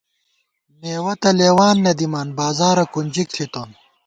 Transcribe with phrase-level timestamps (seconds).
[0.79, 3.69] مېوَہ تہ لېوان نہ دِمان بازارہ کُنجِک ݪِتون